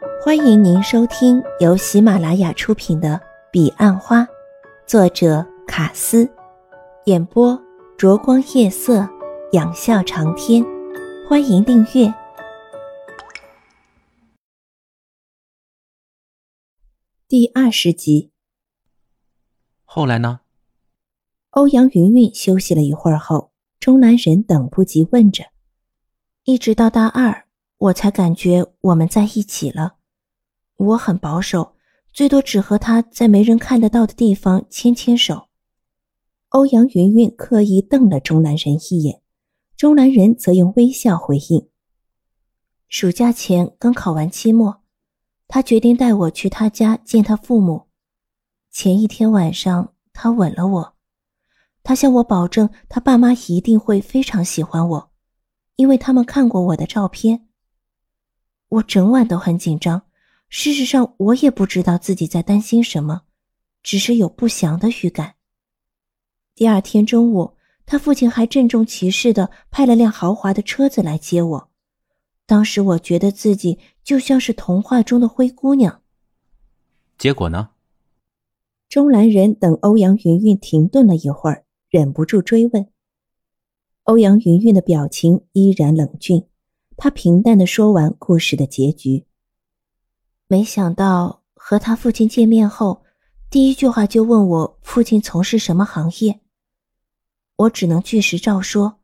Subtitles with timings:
[0.00, 3.14] 欢迎您收听由喜马拉雅出品的
[3.50, 4.20] 《彼岸花》，
[4.86, 6.30] 作者卡斯，
[7.06, 7.60] 演播
[7.96, 9.08] 灼光夜色，
[9.52, 10.64] 仰笑长天。
[11.28, 12.14] 欢迎订阅。
[17.26, 18.30] 第二十集。
[19.84, 20.40] 后来呢？
[21.50, 25.46] 欧阳云云休息了一会儿后，钟南人等不及问着
[26.44, 27.47] ：“一直到大二，
[27.78, 29.94] 我才感觉我们在一起了。
[30.76, 31.76] 我很保守，
[32.12, 35.48] 最多只和他在没人看得到的地方牵牵手。”
[36.50, 39.22] 欧阳云云刻意瞪了钟南人一眼，
[39.76, 41.68] 钟南人则用微笑回应
[42.88, 44.82] ：“暑假前刚考完期末，
[45.46, 47.88] 他决定带我去他家见他父母。
[48.70, 50.94] 前一天晚上，他吻了我。”
[51.84, 55.10] 他向我保证，他爸妈一定会非常喜欢我，
[55.76, 57.47] 因为他们看过我的照片。
[58.68, 60.02] 我整晚都很紧张，
[60.48, 63.22] 事实上我也不知道自己在担心什么，
[63.82, 65.34] 只是有不祥的预感。
[66.54, 67.54] 第二天中午，
[67.86, 71.70] 他父亲还郑重其事的派了辆豪华的车子来接我，
[72.46, 76.02] 当时我觉得自己就像是童话中的灰姑娘。
[77.16, 77.70] 结果呢？
[78.88, 81.64] 钟兰人等欧阳云云停顿了一会儿。
[81.90, 82.86] 忍不住追问。
[84.02, 86.46] 欧阳云云的表情依然冷峻，
[87.00, 89.24] 他平淡的说完故事的结局。
[90.48, 93.04] 没想到和他父亲见面后，
[93.48, 96.40] 第一句话就问我父亲从事什么行业。
[97.54, 98.98] 我只能据实照说，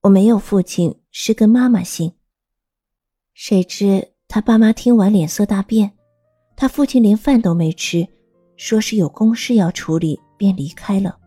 [0.00, 2.10] 我没有父亲，是跟妈妈姓。
[3.34, 5.92] 谁知他爸妈听完脸色大变，
[6.56, 8.08] 他父亲连饭都没吃，
[8.56, 11.18] 说是有公事要处理，便离开了。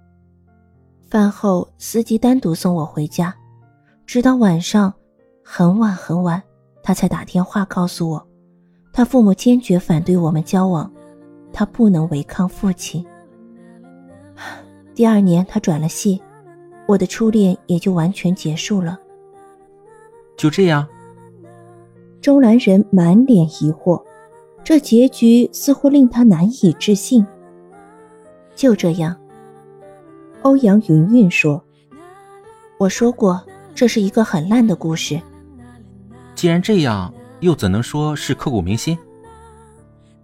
[1.07, 3.35] 饭后，司机单独送我回家，
[4.07, 4.91] 直到晚上
[5.51, 6.39] 很晚很晚，
[6.83, 8.27] 他才打电话告诉我，
[8.93, 10.89] 他父母坚决反对我们交往，
[11.51, 13.03] 他不能违抗父亲。
[14.93, 16.21] 第二年，他转了系，
[16.87, 18.99] 我的初恋也就完全结束了。
[20.37, 20.87] 就这样，
[22.21, 23.99] 钟兰人满脸疑惑，
[24.63, 27.25] 这结局似乎令他难以置信。
[28.55, 29.17] 就这样。
[30.43, 31.59] 欧阳云云说
[32.77, 33.43] ：“我说过，
[33.73, 35.19] 这是一个很烂的故事。
[36.39, 38.97] 既然这样，又怎能说是刻骨铭心？”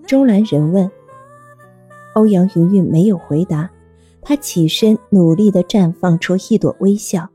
[0.07, 0.89] 钟兰人问。
[2.13, 3.69] 欧阳云云没有回答，
[4.21, 7.27] 她起身，努力的绽放出一朵微笑。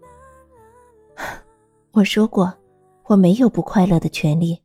[1.91, 2.54] 我说过，
[3.04, 4.62] 我没有不快乐的权利。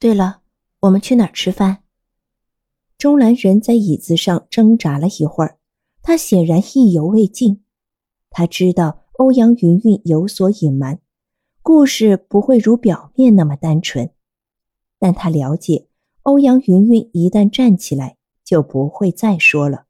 [0.00, 0.40] 对了，
[0.80, 1.84] 我们去哪儿吃饭？
[2.98, 5.58] 钟兰人在椅子上挣扎了一会儿。
[6.02, 7.62] 他显然意犹未尽，
[8.30, 10.98] 他知道欧阳云云有所隐瞒，
[11.62, 14.10] 故事不会如表面那么单纯，
[14.98, 15.86] 但他了解
[16.22, 19.86] 欧阳云云一旦站起来就不会再说了，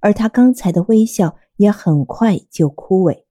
[0.00, 3.24] 而他刚才的微笑也很快就枯萎。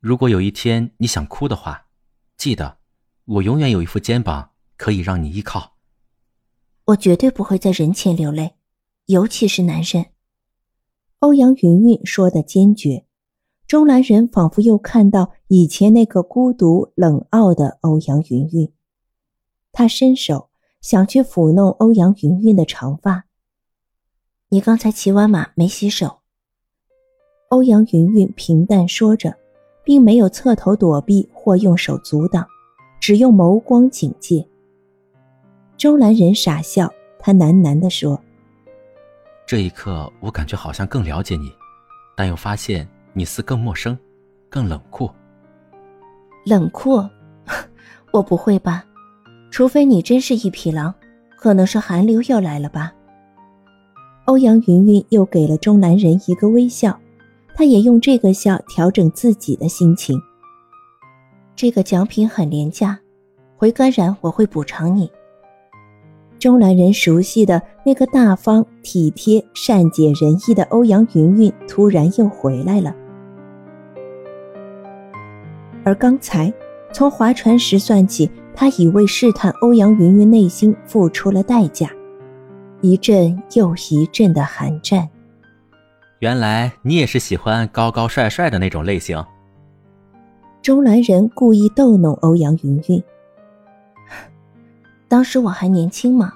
[0.00, 1.86] 如果有一天你想哭的话，
[2.36, 2.78] 记得
[3.24, 5.76] 我永远有一副肩膀可以让你依靠。
[6.86, 8.56] 我绝对不会在人前流泪，
[9.06, 10.06] 尤其是男人。
[11.20, 13.04] 欧阳云云说的坚决，
[13.70, 18.72] 钟兰人仿佛又看到以前那个孤独冷傲的欧阳云云。
[19.70, 20.48] 他伸手
[20.80, 23.26] 想去抚弄欧阳云云的长发。
[24.48, 26.18] 你刚才骑完马没洗手。
[27.50, 29.36] 欧阳云云平淡说着，
[29.84, 32.44] 并没有侧头躲避或用手阻挡，
[32.98, 34.44] 只用眸光警戒。
[35.76, 38.20] 周兰人傻笑，他喃喃地说。
[39.46, 41.52] 这一刻，我感觉好像更了解你，
[42.16, 43.98] 但又发现你似更陌生，
[44.48, 45.10] 更冷酷。
[46.46, 47.02] 冷酷？
[48.12, 48.84] 我不会吧？
[49.50, 50.94] 除非你真是一匹狼，
[51.36, 52.92] 可能是寒流要来了吧？
[54.26, 56.98] 欧阳云云又给了钟南人一个微笑，
[57.54, 60.20] 他也用这个笑调整自己的心情。
[61.56, 62.98] 这个奖品很廉价，
[63.56, 65.10] 回甘然我会补偿你。
[66.38, 72.94] 钟南人熟悉的那个大方、体贴、善解人意的欧阳云云，突然又回来了。
[75.84, 76.52] 而刚才
[76.92, 81.90] 从划船时算起，他已为试探欧阳云云内心付出了代价，
[82.80, 85.08] 一阵又一阵的寒战。
[86.18, 89.24] 原来你也是喜欢高高帅帅的那种类型。
[90.60, 93.02] 钟兰人故意逗弄欧阳云云。
[95.08, 96.32] 当时我还年轻嘛。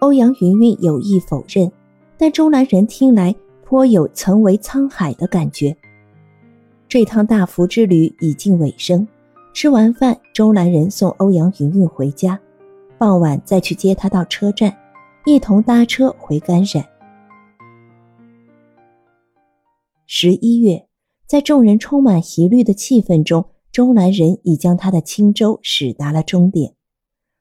[0.00, 1.70] 欧阳云云有意否认，
[2.18, 3.34] 但钟兰人听来
[3.64, 5.76] 颇有曾为沧海的感觉。
[6.98, 9.06] 这趟大福之旅已近尾声，
[9.52, 12.40] 吃完饭，周兰人送欧阳云云回家，
[12.96, 14.74] 傍晚再去接他到车站，
[15.26, 16.82] 一同搭车回甘陕。
[20.06, 20.88] 十一月，
[21.26, 26.76] 在众人充满疑虑的气氛中，钟兰人已将他的轻舟驶达了终点。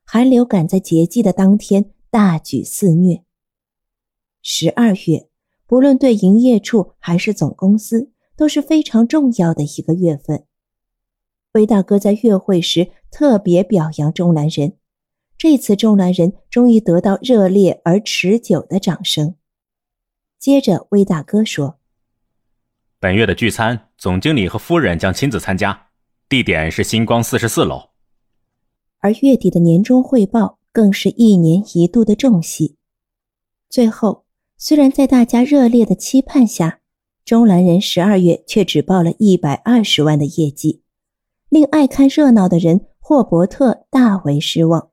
[0.03, 3.23] 寒流赶在节气的当天大举肆虐。
[4.41, 5.29] 十二月，
[5.65, 10.45] 不论对营业处还是总公司，都是非常重要的一个月份。
[11.53, 14.77] 魏大哥在月会时特别表扬钟兰人，
[15.37, 19.35] 这次钟兰人终于得到热烈而持久的掌声。
[20.37, 21.79] 接着，魏大哥说
[22.99, 25.87] ：“本月的聚餐，总经理和夫人将亲自参加，
[26.27, 27.91] 地点是星光四十四楼。
[28.99, 32.77] 而月底的年终汇报更是一年一度的重戏。
[33.69, 34.25] 最后，
[34.57, 36.81] 虽然在大家热烈的期盼下，
[37.25, 40.83] 钟兰人十二月却只报了一百二十万的业绩。”
[41.49, 44.89] 令爱看热闹的人霍伯特大为失望。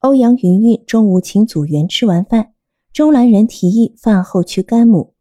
[0.00, 2.54] 欧阳云云中午请组员吃完饭，
[2.92, 5.14] 钟兰人提议饭后去甘母。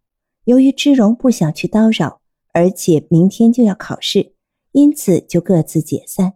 [0.45, 2.21] 由于芝荣不想去叨扰，
[2.53, 4.33] 而且明天就要考试，
[4.71, 6.33] 因此就各自解散。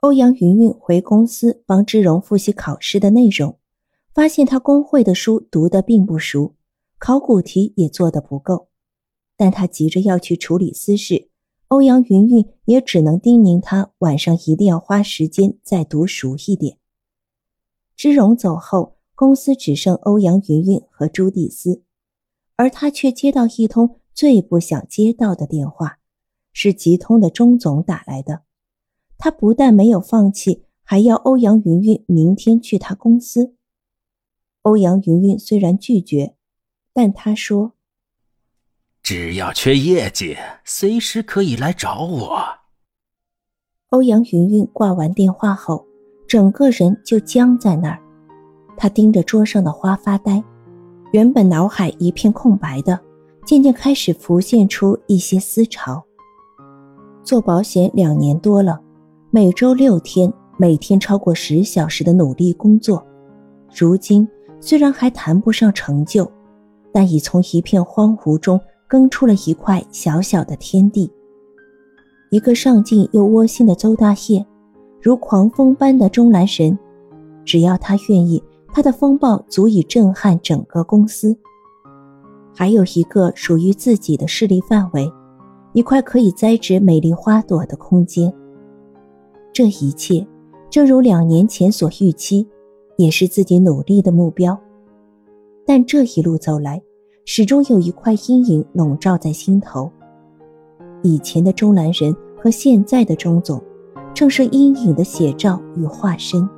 [0.00, 3.58] 欧阳云云回公司帮芝荣复习考试的内容，
[4.12, 6.54] 发现他工会的书读得并不熟，
[7.04, 8.68] 考古题也做得不够，
[9.36, 11.30] 但他急着要去处理私事。
[11.66, 16.78] 欧阳云云也只能叮咛他晚上一定要花时间再读熟一点。
[17.96, 21.82] 芝荣走后，公司只剩欧阳云云和朱蒂斯，
[22.54, 25.98] 而他却接到一通最不想接到的电话，
[26.52, 28.42] 是吉通的钟总打来的。
[29.18, 33.56] 他不但没有放弃，还要欧阳云云明天去他公司。
[34.60, 36.36] 欧阳云云虽然拒绝，
[36.92, 37.72] 但他说。
[39.02, 42.40] 只要缺业绩，随时可以来找我。
[43.90, 45.84] 欧阳云云挂完电话后，
[46.28, 47.98] 整个人就僵在那儿。
[48.76, 50.42] 他盯着桌上的花发呆，
[51.12, 52.98] 原本脑海一片空白的，
[53.44, 56.02] 渐渐开始浮现出一些思潮。
[57.24, 58.80] 做保险两年多了，
[59.30, 63.04] 每周六天，每天超过十小时的努力工作，
[63.74, 64.26] 如今
[64.60, 66.30] 虽然还谈不上成就，
[66.92, 68.60] 但已从一片荒芜中。
[68.88, 71.10] 耕出了一块小小的天地。
[72.30, 74.44] 一个上进又窝心的邹大业，
[75.00, 76.78] 如狂风般的钟兰神，
[77.42, 81.34] 只要他愿意，他的风暴足以震撼整个公司。
[82.54, 85.10] 还有一个属于自己的势力范围，
[85.72, 88.30] 一块可以栽植美丽花朵的空间。
[89.54, 90.26] 这一切，
[90.68, 92.46] 正如两年前所预期，
[92.98, 94.60] 也是自己努力的目标。
[95.66, 96.82] 但这一路走来，
[97.24, 99.90] 始终有一块阴影笼罩在心头。
[101.02, 103.62] 以前的钟兰人和现在的钟总，
[104.12, 106.48] 正是阴影的写照与化身。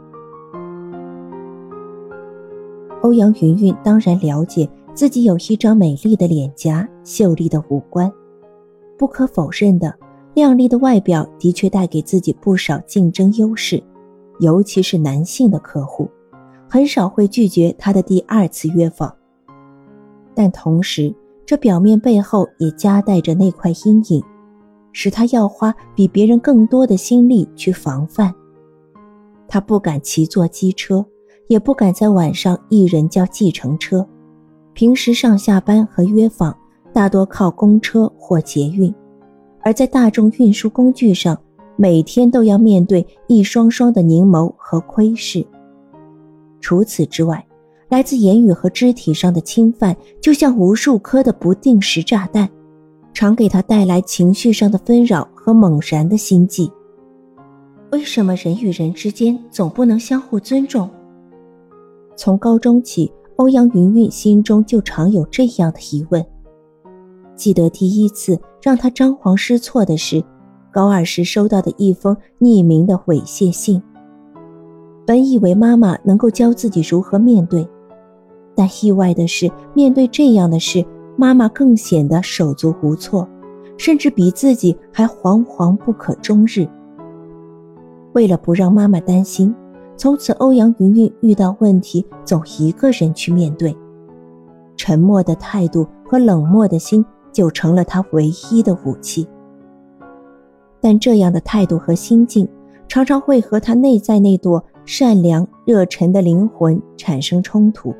[3.02, 8.10] 欧阳云云当然了解自己有一张美丽的脸颊、秀丽的五官，
[8.96, 9.94] 不可否认的，
[10.32, 13.82] 靓丽的外表的确带给自己不少竞争优势，
[14.40, 16.08] 尤其是男性的客户，
[16.74, 19.14] 很少会拒绝他的第二次约访。
[20.34, 21.14] 但同时，
[21.46, 24.20] 这表面背后也夹带着那块阴影，
[24.90, 28.34] 使他要花比别人更多的心力去防范。
[29.46, 31.06] 他不敢骑坐机车，
[31.46, 34.04] 也不敢在晚上一人叫计程车。
[34.72, 36.52] 平时上下班和约访
[36.92, 38.92] 大多靠公车或捷运，
[39.60, 41.40] 而在大众运输工具上，
[41.76, 45.46] 每天都要面对一双双的凝眸和窥视。
[46.64, 47.46] 除此之外，
[47.90, 52.48] 来自言语和肢体上的侵犯，就像无数颗的不定时炸弹，
[53.12, 56.72] 常给他带来情绪上的纷扰和猛然的心悸。
[57.92, 60.88] 为什么人与人之间总不能相互尊重？
[62.16, 66.24] 从高中起，欧阳云云心中就常有这样的疑问。
[67.36, 70.24] 记得第一次让他张皇失措的是，
[70.72, 73.82] 高二时收到的一封匿名的猥亵信。
[75.06, 77.68] 本以为妈妈能够教自己如何面对。
[78.54, 80.84] 但意外的是，面对这样的事，
[81.16, 83.28] 妈妈更显得手足无措，
[83.76, 86.66] 甚至比自己还惶惶不可终日。
[88.12, 89.52] 为了不让妈妈担心，
[89.96, 93.76] 从此欧阳云云遇到问题总一个人去面对，
[94.76, 99.26] 沉默的态度和冷漠的心就成了他唯一的武器。
[100.80, 102.48] 但这样的态度和心境，
[102.86, 107.94] 常常会和他内在那朵善良热忱的灵魂产生冲突。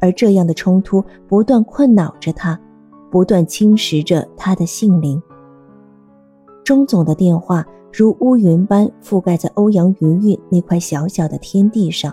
[0.00, 2.58] 而这样的冲突不断困扰着他，
[3.10, 5.22] 不断侵蚀着他的性灵。
[6.64, 12.12] 钟总的电话如乌云般覆盖在欧阳云云那块小小的天地上。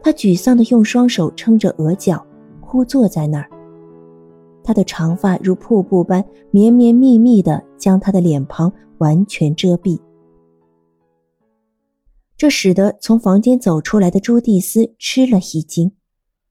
[0.00, 2.24] 他沮丧地用双手撑着额角，
[2.60, 3.48] 枯坐在那儿。
[4.62, 9.98] 他的长发如瀑布般绵绵密密地将他的脸庞完全遮蔽，
[12.38, 15.96] 这使得从房间走出来的朱蒂斯吃了一惊。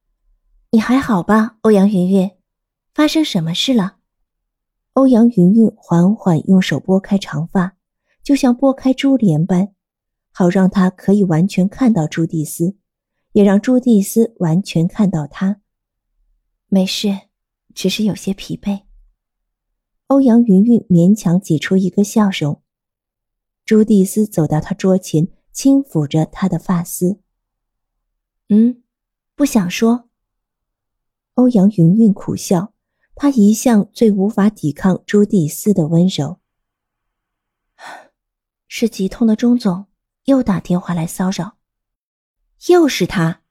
[0.72, 2.29] “你还好吧，欧阳云云？
[2.94, 3.96] 发生什么事了？”
[4.94, 7.77] 欧阳云云缓缓用手拨开长发，
[8.22, 9.74] 就像拨开珠帘般，
[10.34, 12.75] 好让他可以完全看到朱蒂斯，
[13.32, 15.62] 也让朱蒂斯完全看到他。
[16.67, 17.17] 没事，
[17.74, 18.82] 只是有些疲惫。
[20.08, 22.62] 欧阳云云勉强挤出一个笑容。
[23.63, 27.20] 朱蒂斯走到他桌前，轻抚着他的发丝。
[28.50, 28.84] 嗯，
[29.34, 30.08] 不想说。
[31.34, 32.76] 欧阳云云苦笑。
[33.16, 36.40] 他一向最无法抵抗朱蒂斯的温柔。
[38.68, 39.88] 是急痛的钟总
[40.26, 41.58] 又打电话来骚扰，
[42.68, 43.42] 又是他。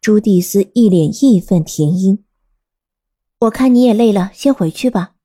[0.00, 2.24] 朱蒂斯一脸义愤填膺。
[3.40, 5.16] 我看你也累了，先回去吧。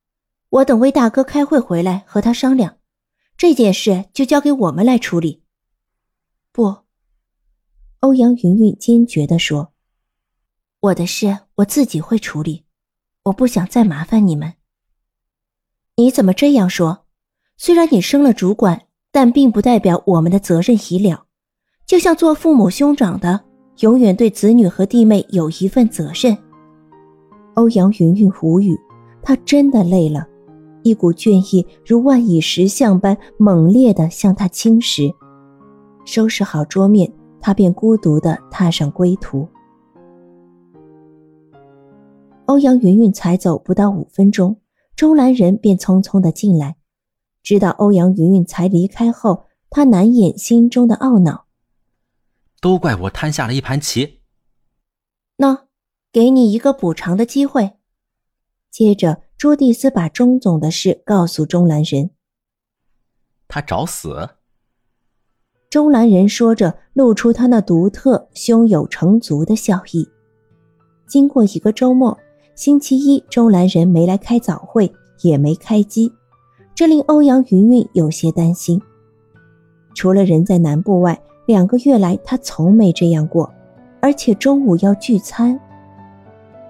[0.49, 2.79] 我等魏大哥开会回来和他商量，
[3.37, 5.43] 这件事就交给我们来处理。
[6.57, 6.75] 不，
[7.99, 9.73] 欧阳云云坚决地说
[10.81, 12.63] ：“我的事我自己会处理。”
[13.25, 14.55] 我不想再麻烦你们。
[15.97, 17.05] 你怎么这样说？
[17.57, 21.25] 虽然你升了主管，但并不代表我们的责任已了。
[21.85, 23.45] 就像做父母兄长的，
[23.81, 26.35] 永远对子女和弟妹有一份责任。
[27.53, 28.75] 欧阳云云无语，
[29.21, 30.27] 她真的累了，
[30.81, 35.13] 一股倦意如万蚁石像般猛烈地向她侵蚀。
[36.07, 37.11] 收拾好桌面，
[37.41, 39.45] 他便孤独地踏上归途。
[42.45, 44.61] 欧阳云云才走不到五分钟，
[44.95, 46.77] 钟兰人便匆匆的进来。
[47.43, 51.47] 知道欧阳云云才离开后，他难掩心中的懊恼。
[52.61, 54.21] 都怪我摊下了一盘棋。
[55.35, 55.67] 那，
[56.13, 57.73] 给你一个补偿的机会。
[58.71, 62.11] 接着，朱蒂斯把钟总的事告诉钟兰人。
[63.49, 64.36] 他找死。
[65.77, 70.09] 钟兰人说着，露出他那独特、胸有成竹的笑意。
[71.05, 72.17] 经过一个周末。
[72.55, 74.91] 星期一，周兰人没来开早会，
[75.21, 76.11] 也没开机，
[76.73, 78.81] 这令欧阳云云有些担心。
[79.93, 83.47] 除了人在南部外，两个月来他从没这样过，
[84.01, 85.59] 而且中午要聚餐。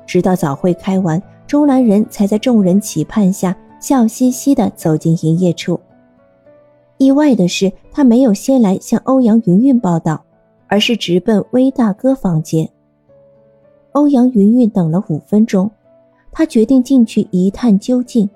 [0.06, 5.80] 直到早会开完，周兰人才在众人期盼下笑嘻嘻地走进营业处。
[6.98, 10.24] 意外的是，他没有先来向欧阳云云报道，
[10.68, 12.68] 而是直奔威大哥房间。
[13.92, 15.70] 欧阳云云等了五分钟。
[16.32, 18.30] 他决定进去一探究竟。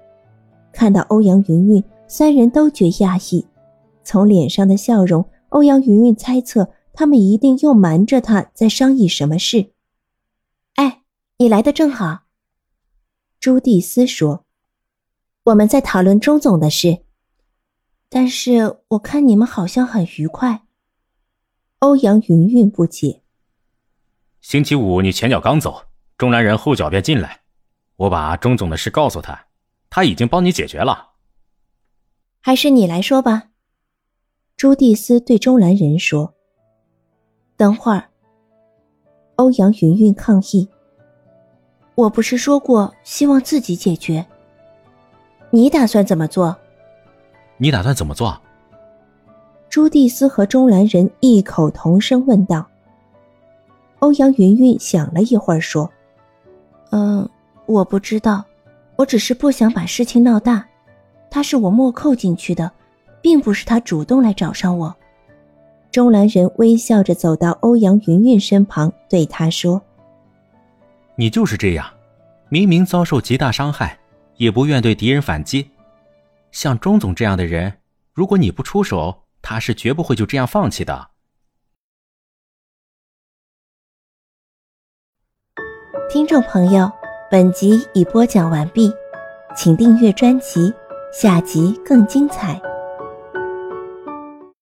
[0.72, 3.46] 看到欧阳云云，三人都觉讶异。
[4.03, 9.68] 从脸上的笑容，欧阳云云猜测他们一定又瞒着他在商议什么事。
[10.74, 11.03] 哎，
[11.38, 12.22] 你来的正好。
[13.39, 14.46] 朱蒂斯说
[15.46, 17.03] ：“我们在讨论钟总的事，
[18.13, 20.63] 但是我看你们好像很愉快。”
[21.80, 23.22] 欧阳云云不解
[24.41, 25.86] ：“星期五你前脚刚走，
[26.18, 27.39] 钟兰人后脚便进来。”
[27.96, 29.48] 我把钟总的事告诉他，
[29.89, 31.12] 他已经帮你解决了。
[32.41, 33.51] 还是你来说吧。”
[34.58, 36.34] 朱蒂斯对钟兰人说。
[37.56, 38.10] “等会儿。”
[39.38, 40.68] 欧阳云云抗议。
[41.96, 44.25] “我不是说过希望自己解决？
[45.50, 46.58] 你打算怎么做
[47.62, 48.38] ？”“你打算怎么做？”
[49.70, 52.68] 朱蒂斯和钟兰人异口同声问道。
[54.00, 55.89] 欧阳云云想了一会儿说
[56.91, 57.30] ：“嗯。”
[57.68, 58.44] 我不知道，
[58.98, 60.65] 我只是不想把事情闹大。
[61.30, 62.70] 他是我默扣进去的，
[63.22, 64.94] 并不是他主动来找上我。
[65.89, 69.82] 钟兰人微笑着走到欧阳云云身旁，对他说
[71.15, 71.86] ：“你就是这样，
[72.50, 73.98] 明明遭受极大伤害，
[74.36, 75.70] 也不愿对敌人反击。
[76.51, 77.79] 像钟总这样的人，
[78.13, 81.10] 如果你不出手，他是绝不会就这样放弃的。”
[86.12, 86.91] 听众朋友。
[87.31, 88.91] 本集已播讲完毕，
[89.55, 90.74] 请订阅专辑，
[91.13, 92.71] 下集更精彩。